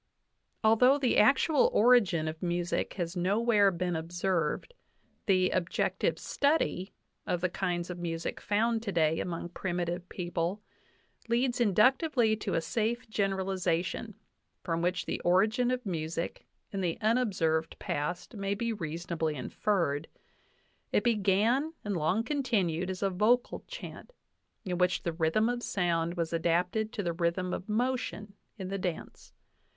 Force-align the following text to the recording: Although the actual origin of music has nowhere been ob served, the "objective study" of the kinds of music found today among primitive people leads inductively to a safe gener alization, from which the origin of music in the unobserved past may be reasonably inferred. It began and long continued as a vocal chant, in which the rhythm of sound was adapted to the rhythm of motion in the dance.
Although 0.63 0.97
the 0.97 1.19
actual 1.19 1.69
origin 1.71 2.27
of 2.27 2.41
music 2.41 2.93
has 2.95 3.15
nowhere 3.15 3.69
been 3.69 3.95
ob 3.95 4.11
served, 4.11 4.73
the 5.27 5.51
"objective 5.51 6.17
study" 6.17 6.91
of 7.27 7.39
the 7.41 7.49
kinds 7.51 7.91
of 7.91 7.99
music 7.99 8.41
found 8.41 8.81
today 8.81 9.19
among 9.19 9.49
primitive 9.49 10.09
people 10.09 10.59
leads 11.29 11.61
inductively 11.61 12.35
to 12.37 12.55
a 12.55 12.61
safe 12.61 13.07
gener 13.11 13.37
alization, 13.45 14.15
from 14.63 14.81
which 14.81 15.05
the 15.05 15.19
origin 15.19 15.69
of 15.69 15.85
music 15.85 16.47
in 16.71 16.81
the 16.81 16.97
unobserved 16.99 17.77
past 17.77 18.35
may 18.35 18.55
be 18.55 18.73
reasonably 18.73 19.35
inferred. 19.35 20.07
It 20.91 21.03
began 21.03 21.73
and 21.85 21.95
long 21.95 22.23
continued 22.23 22.89
as 22.89 23.03
a 23.03 23.11
vocal 23.11 23.63
chant, 23.67 24.13
in 24.65 24.79
which 24.79 25.03
the 25.03 25.13
rhythm 25.13 25.47
of 25.47 25.61
sound 25.61 26.15
was 26.17 26.33
adapted 26.33 26.91
to 26.93 27.03
the 27.03 27.13
rhythm 27.13 27.53
of 27.53 27.69
motion 27.69 28.33
in 28.57 28.69
the 28.69 28.79
dance. 28.79 29.31